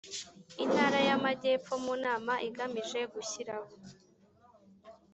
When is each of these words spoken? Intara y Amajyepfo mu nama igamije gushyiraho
Intara 0.63 0.99
y 1.07 1.09
Amajyepfo 1.17 1.73
mu 1.83 1.93
nama 2.05 2.33
igamije 2.47 2.99
gushyiraho 3.13 3.71